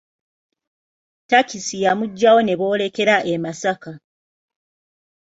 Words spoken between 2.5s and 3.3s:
boolekera